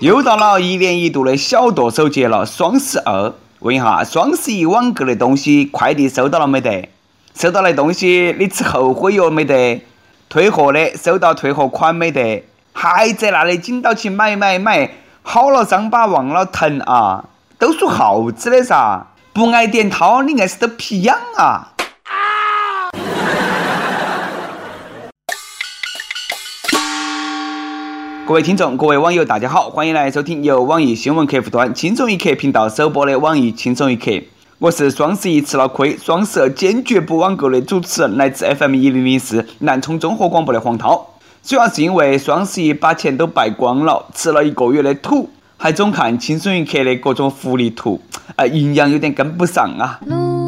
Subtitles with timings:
[0.00, 3.32] 又到了一年一度的小剁手节了，双十二。
[3.60, 6.88] 问一下，双十一网购的东西快递收到了没得？
[7.34, 9.84] 收到的东西你吃后悔药没得？
[10.28, 12.44] 退货的收到退货款没得？
[12.72, 14.90] 还在那里紧到起买买买，
[15.22, 17.24] 好了伤疤忘了疼啊！
[17.58, 21.71] 都属耗子的噻，不挨点掏你硬是都皮痒啊！
[28.24, 34.10] 各位听众，各位网友，大家好，欢迎来收听由网易新闻客户端“轻松一刻”频道首播的《网易轻松一刻》。
[34.58, 41.14] 我是双十一吃了亏，双十二坚决不网购的主持人，来自 FM 一零零四南充综合广播的黄涛。
[41.42, 48.00] 主要是因为双十一把钱都败光了，吃了一个月的土，还总看轻松一刻的各种福利图，
[48.36, 49.98] 呃，营养有点跟不上啊。
[50.06, 50.41] 嗯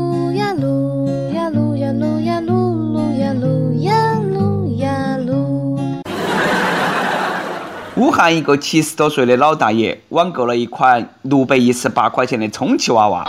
[8.16, 13.28] 汉一个七十多岁的老大爷网购了一款六百一十八块钱的充气娃娃，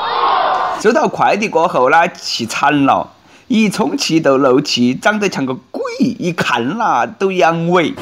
[0.80, 3.10] 收到快递过后呢，气惨了，
[3.48, 7.96] 一充气都漏气，长得像个鬼，一看啦都阳痿。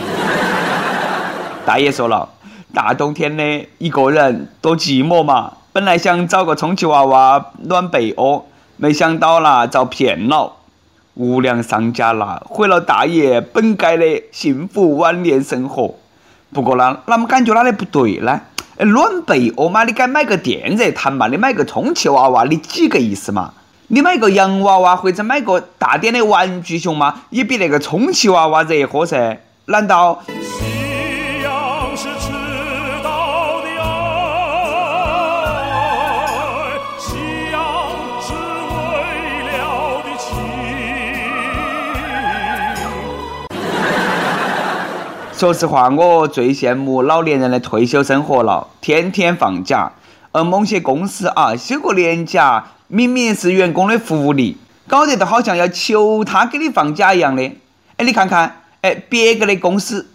[1.66, 2.28] 大爷说了，
[2.74, 10.52] 大冬天的一个人多寂寞嘛，本来想找个充气娃娃暖被窝，没想到啦遭骗了，
[11.14, 15.96] 无良商家啦毁了大爷本该的幸福晚年生活。
[16.54, 18.40] 不过呢，那么感觉哪里不对呢？
[18.78, 23.54] 哎暖被窝嘛，你该买个电热毯嘛，你买个充气娃娃，你几个意思嘛？
[23.88, 29.38] 你买个洋娃娃或者买个大点的玩具熊嘛，也比那个充气娃娃热和噻？
[29.66, 30.24] 难道？
[45.44, 49.92] 说实话，我最羡慕老年人的退休生活了，天天放假。
[50.32, 54.56] 而某些公司啊，休个年假，明明是员工的福利，
[54.88, 57.44] 搞得都好像要求他给你放假一样的。
[57.98, 60.08] 哎，你看看，哎，别个的公司，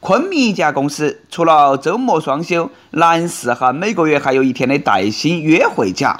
[0.00, 6.18] 昆明一家公司，除了周末双休，男士哈每个月还有一天的带薪约会假，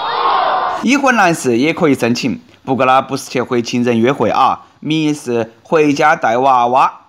[0.83, 2.41] 已婚男士也可以申请。
[2.65, 7.01] 不过呢，不是去和情人约会啊，名义是回家带娃娃。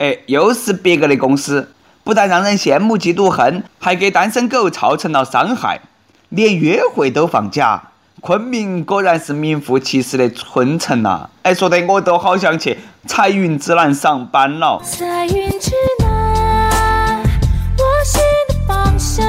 [0.00, 5.82] 哎，又是别个的公司，不但让人羡慕嫉妒恨，还给单身狗造成了伤害，
[6.30, 7.90] 连约会都放假。
[8.22, 11.28] 昆明果然是名副其实的春城呐！
[11.42, 14.80] 哎，说得我都好想去彩云之南上班了。
[14.82, 17.22] 彩云之南，
[17.76, 19.22] 我心的方向。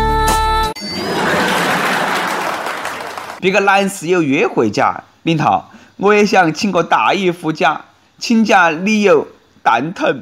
[3.42, 7.82] 别个男士有约会假，领导，我也想请个大姨夫假，
[8.18, 9.28] 请假理由
[9.64, 10.22] 蛋疼。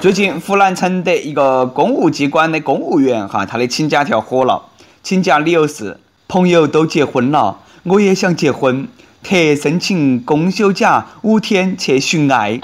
[0.00, 4.62] 最近，湖南承德一个公务机关的公务员哈，他的请假条火了。
[5.02, 5.98] 请假理由是
[6.28, 8.88] 朋友都结婚了，我也想结婚，
[9.22, 12.60] 特申请公休假五天去寻爱。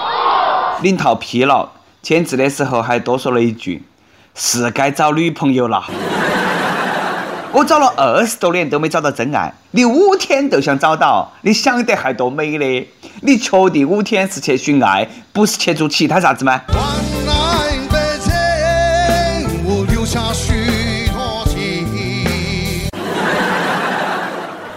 [0.81, 3.83] 领导批了，签字的时候还多说了一句
[4.33, 5.83] ：“是该找女朋友了。”
[7.51, 12.87] 我找了二十多年都没找到真爱，你五天都想找到，你想得还多美嘞？
[13.21, 16.61] 你确定五天是去寻爱，不是去做其他啥子吗？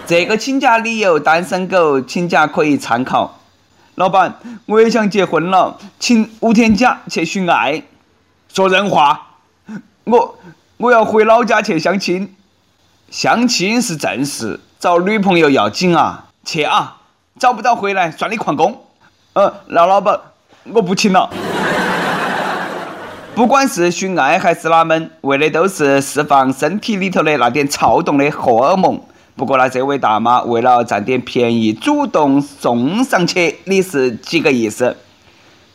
[0.07, 3.39] 这个请假理由，单身狗请假可以参考。
[3.95, 4.33] 老板，
[4.65, 7.83] 我也想结婚了，请五天假去寻爱。
[8.51, 9.27] 说人话，
[10.05, 10.39] 我
[10.77, 12.35] 我要回老家去相亲。
[13.13, 16.25] 相亲是正事，找女朋友要紧啊！
[16.43, 16.97] 去啊，
[17.37, 18.85] 找不到回来算你旷工。
[19.33, 20.19] 呃，那老板，
[20.73, 21.29] 我不请了。
[23.35, 28.99] 不管是寻爱还是哪门，为的都是释放身体里头的那点躁动的荷尔蒙。
[29.35, 34.97] 不过呢，这位大妈为了占点便宜，主动送上去，你是几个意思？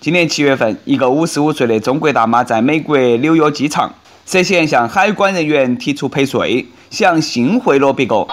[0.00, 3.94] 今年七月份，一个五十五岁的中国大妈在美国纽约机场
[4.26, 8.26] 涉嫌向海关人员提出赔税，想性贿赂别个，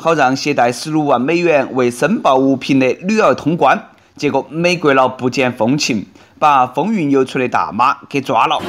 [0.00, 3.88] 好让携带十六万美元为申报物品的女儿通关。
[4.16, 6.06] 结果美国佬不解风情，
[6.38, 8.62] 把风韵犹存的大妈给抓了，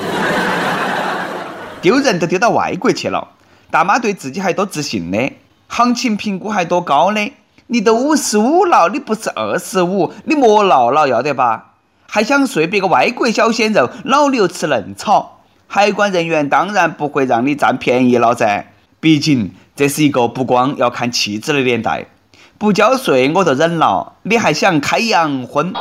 [1.81, 3.27] 丢人都丢到外国去了。
[3.69, 5.31] 大妈对自己还多自信呢。
[5.67, 7.31] 行情评估还多高呢？
[7.67, 11.73] 你都五十五了，你不是二十五，你莫闹了，要得吧？
[12.07, 15.41] 还想睡别个外国小鲜肉，老牛吃嫩草？
[15.67, 18.67] 海关人员当然不会让你占便宜了噻，
[19.05, 22.07] 毕竟这是一个不光要看气质的年代。
[22.57, 25.71] 不交税我都忍了，你还想开洋荤？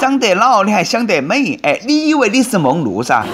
[0.00, 1.60] 长得老你还想得美？
[1.62, 3.24] 哎，你以为你是梦露噻？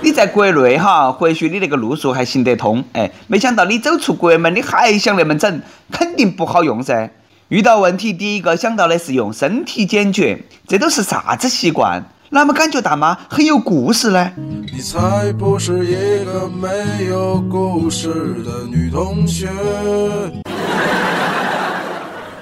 [0.00, 5.62] 你在国内哈，或许你那个路数还行得通，哎，没想到你走出国门，你还想那么整，
[5.92, 7.12] 肯定不好用噻。
[7.46, 12.04] 遇到问题，第一个想到的是用身体解决，这都是啥子习惯？
[12.30, 14.32] 那么感觉大妈很有故事呢？
[14.36, 18.08] 你才不是一个没有故事
[18.44, 19.48] 的女同学。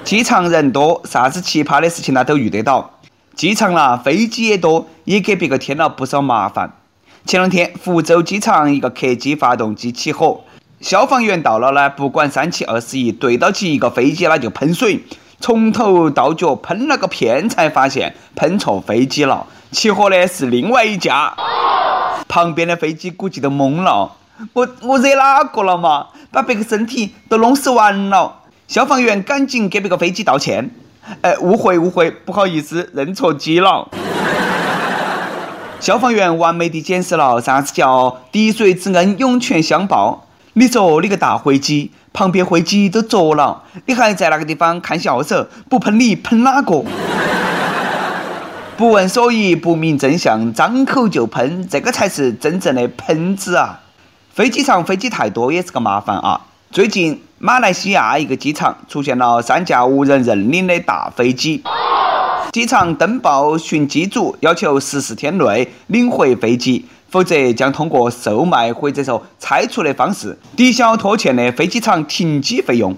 [0.03, 2.99] 机场人多，啥子奇葩的事情呢都遇得到。
[3.35, 6.73] 机场啦，飞机也多，也给别个添了不少麻烦。
[7.27, 10.45] 前两天，福州机场一个客机发动机起火。
[10.81, 15.03] 消防员到了呢，不管三七二十一，对到起一个飞机，那就喷水，
[15.45, 19.47] 从头到脚喷了个遍，才发现喷错飞机了。
[19.71, 21.35] 起火的是另外一架，
[22.27, 24.13] 旁边的飞机估计都懵了。
[24.55, 26.07] 我我惹哪个了嘛？
[26.31, 28.37] 把别个身体都弄死完了。
[28.69, 30.71] 消防员赶紧给别个飞机道歉。
[31.21, 33.91] 哎，误会误会，不好意思，认错机了。
[35.79, 40.27] 消防员完美的解释了啥子叫滴水之恩，涌泉相报。
[40.55, 46.85] 你说你个大飞机，旁边飞机都着了，你还在那个地方看笑手，不喷你喷哪个？
[48.77, 53.81] 不问所以，不明真相，张口就喷，这个才是真正的喷子啊！
[54.33, 56.41] 飞机场飞机太多也是个麻烦啊。
[56.71, 61.65] 最近马来西亚一个机场出现了三架无人认领的大飞机，
[62.53, 66.87] 机场登报寻机组，要求十四天内领回飞机。
[67.15, 72.97] 否则将通过售卖或者说拆除的方式抵消拖欠的飞机场停机费用。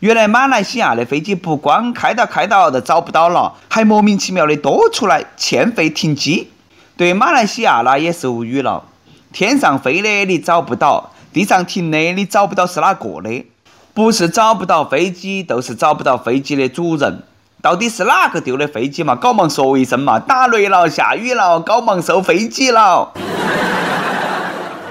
[0.00, 6.50] 原来马来西亚的飞机不光开到开到都找不到了，还莫名其妙的多出来欠费停机。
[6.98, 8.84] 对马来西亚那也是无语了。
[9.32, 13.46] 天上飞的你找不到，地上停的你找不到是哪个的？
[13.94, 17.22] 不是找不到飞机，就是找不到飞机的主人。
[17.62, 19.16] 到底是哪个丢的飞机嘛？
[19.16, 20.20] 搞忙说一声嘛！
[20.20, 23.10] 打雷了，下雨了，搞忙收飞机了。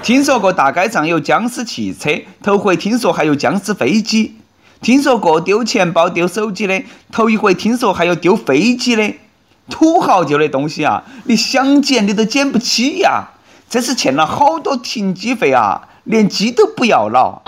[0.02, 2.10] 听说过大街上有僵尸汽车，
[2.42, 4.36] 头回听说还有僵尸飞机。
[4.80, 9.14] 听说过丢钱包、丢手机的，头一回听说还有丢飞机的。
[9.68, 13.28] 土豪丢的东西啊，你想捡你都捡不起呀！
[13.68, 17.42] 这是欠了好多停机费啊，连机都不要了。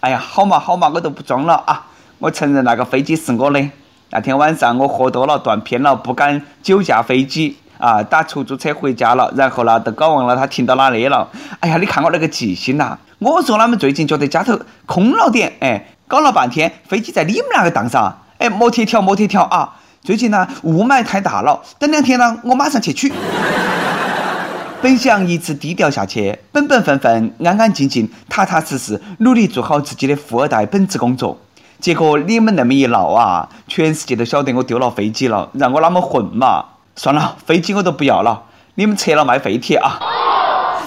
[0.00, 1.88] 哎呀，好嘛好嘛，我都不装了啊！
[2.20, 3.68] 我承认那个飞机是我的。
[4.10, 11.28] 那天晚上我喝多了断片了，不敢酒驾飞机啊，打出租车回家了，然后呢都搞忘了他停到哪里了。
[11.60, 12.96] 哎呀，你看我那个记性呐！
[13.18, 19.74] 我说他们最近觉得家头空了点，哎，搞了半天飞机在你们那个档上，哎，莫贴条莫贴条啊！
[20.02, 23.12] 最近呢雾霾太大了，等两天呢我马上去取。
[24.82, 31.38] 本想一直低调下去，本本分分、安安静静、踏踏实实，努力做好自己的富二代本职工作。
[31.80, 36.64] 结果你们那么一闹啊，全世界都晓得我丢了飞机了，让我啷么混嘛？
[36.98, 38.44] 算了，飞机我都不要了，
[38.76, 40.00] 你们拆了卖废铁啊！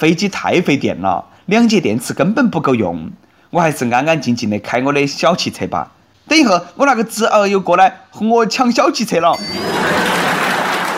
[0.00, 3.12] 飞机太费电了，两节电池根本不够用，
[3.50, 5.92] 我还是安安静静的开我的小汽车吧。
[6.26, 9.38] 等一会儿我那个侄儿又过来和我抢小汽车了。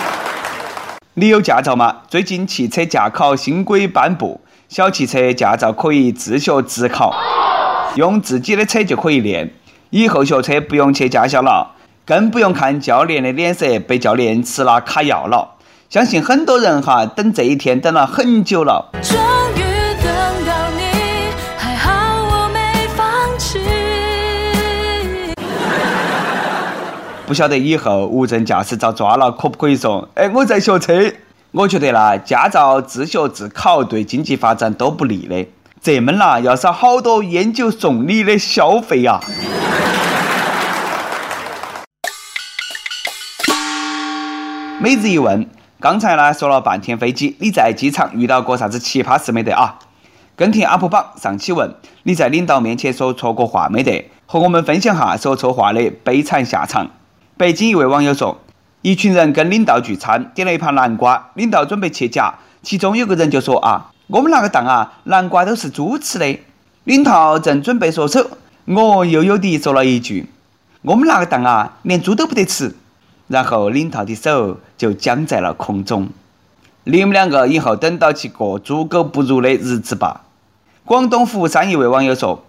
[1.14, 1.98] 你有驾照吗？
[2.08, 7.14] 最近汽车驾考新规颁布，小汽车驾照可以自学自考，
[7.96, 9.52] 用自己的车就可以练。
[9.90, 11.72] 以后学车不用去驾校了，
[12.04, 15.56] 更不用看教练的脸色，被教练吃了卡药了。
[15.88, 18.90] 相信很多人哈等这一天等了很久了。
[19.02, 19.16] 终
[19.54, 19.60] 于
[20.02, 20.12] 等
[20.44, 20.82] 到你，
[21.56, 21.90] 还好
[22.24, 23.60] 我没放弃。
[27.24, 30.08] 不晓得以后无证驾驶遭抓了，可不可以说？
[30.14, 31.12] 哎，我在学车。
[31.52, 35.46] 我觉得啦，驾照自学自考对经济发展都不利的。
[35.80, 39.20] 这门啦要少好多烟酒送礼的消费呀。
[44.82, 45.46] 每日一问，
[45.78, 49.78] 刚才呢说了半天飞机，你在机场遇到过啥子奇葩事没得啊？
[50.34, 51.72] 跟帖 UP 榜上期问，
[52.02, 54.10] 你在领导面前说错过话没得？
[54.26, 56.90] 和我们分享下说错话的悲惨下场。
[57.36, 58.40] 北京一位网友说，
[58.80, 66.40] 一群人跟领导聚餐，点了一盘南瓜，领导准备切夹，其中有个人就说啊，我们那个档啊，南瓜都是猪吃的。
[66.82, 68.28] 领导正准备说手，
[68.64, 70.28] 我悠悠地说了一句，
[70.82, 72.74] 我们那个档啊，连猪都不得吃。
[73.32, 76.10] 然后领导的手就僵在了空中。
[76.84, 80.24] 你们两个以后等到起过猪狗不如的日子吧。
[80.84, 82.44] 广东佛山一位网友说：“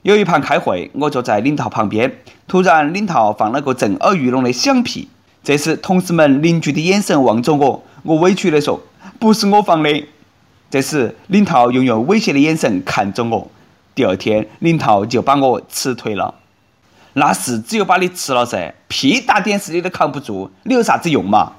[0.00, 5.10] 有一盘开会，我坐在领导旁边，突然领导放了个震耳欲聋的响屁。
[5.44, 8.80] 这时同事们邻居的眼神望着我，我委屈地说
[9.20, 10.06] ：‘不是我放的。’
[10.70, 13.50] 这时领导又用威胁的眼神看着我。
[13.94, 16.36] 第二天，领导就把我辞退了。”
[17.14, 21.52] 那是只有把你吃了噻，屁大点事你都扛不住，你有啥子用嘛？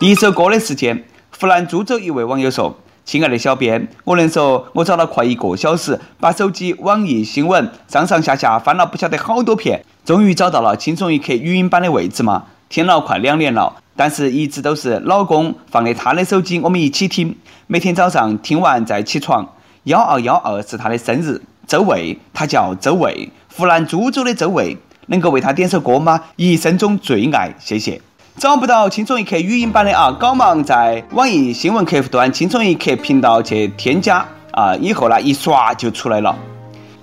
[0.00, 1.04] 一首歌的时间，
[1.38, 12.44] 湖南株洲一位网友说：“亲爱的小编，我能说我找了快一个小时，把手机网易新闻上上下下翻了不晓得好多遍，终于找到了轻松一刻语音版的位置吗？
[12.68, 17.36] 听了快两年了，但是一直都是老公放的他的手机，我们一起听。
[17.66, 19.48] 每天早上听完再起床。
[19.84, 26.20] 幺二幺二是他的生日，周卫，他叫周卫，湖南株洲的周卫，能够为他点首歌吗？
[26.36, 28.00] 一生中最爱，谢谢。”
[28.36, 36.36] 找不到轻松一刻语音版的啊，赶忙在网易新闻客户端轻松一刻频道去添加啊，以后呢一刷就出来了。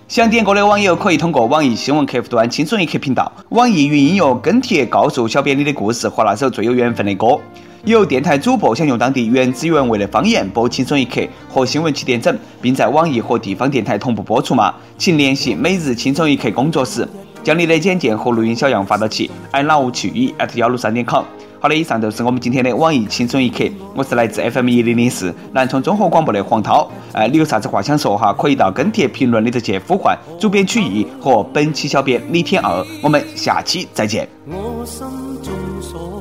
[0.10, 7.40] 想点歌的网友可以通过网易新闻客户端轻松一刻频道、网易云音乐跟帖告诉小编你的故事和那首最有缘分的歌。
[7.84, 11.20] 有电台主播想用当地原汁原味的方言播轻松一刻
[11.50, 14.72] 和新闻七点整，并在网易和地方电台同步播出吗？
[15.00, 17.08] 请联系每日轻松一刻工作室。
[17.44, 21.24] 将你的简介和录音小样发到起 i love 去一 at 幺六三点 com。
[21.60, 23.66] 好的，以上就是我们今天的网易轻松一刻。
[23.96, 26.88] 我是来自 FM 一零零四南充综合广播的黄涛。
[27.14, 28.32] 哎，你有啥子话想说哈？
[28.34, 32.86] 可以到跟帖评论里头去呼唤主编曲艺和本期小编李天二。
[33.02, 34.30] 我们下期再见。
[34.46, 35.02] 我心
[35.42, 36.21] 中所，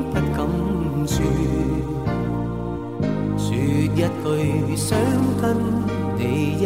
[4.01, 4.97] 一句想
[5.39, 5.55] 跟
[6.17, 6.21] 你
[6.57, 6.59] 一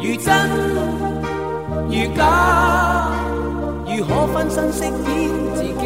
[0.00, 0.26] 如真
[1.90, 2.18] 如假，
[3.86, 4.90] 如何分身饰演
[5.54, 5.84] 自己？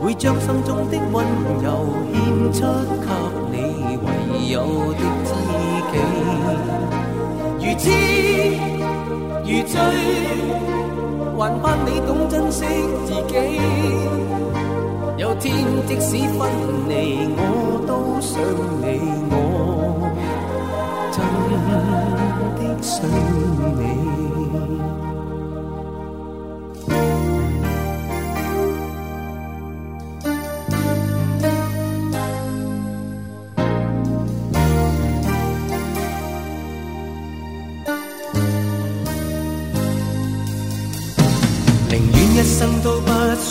[0.00, 1.24] 会将心中的温
[1.62, 1.66] 柔
[2.12, 2.56] 献出
[3.06, 3.14] 给
[3.52, 3.56] 你
[4.02, 4.06] 唯
[4.50, 4.56] 有
[4.94, 5.30] 的知
[5.92, 5.94] 己。
[7.60, 7.86] 如痴
[9.44, 9.76] 如醉，
[11.38, 12.64] 还盼你懂珍惜
[13.06, 13.34] 自己。
[15.16, 15.54] 有天
[15.86, 16.50] 即使分
[16.88, 17.40] 离，我
[17.86, 18.40] 都想
[18.82, 18.98] 你，
[19.30, 20.10] 我
[21.12, 21.16] 真
[22.58, 23.08] 的想
[23.78, 24.17] 你。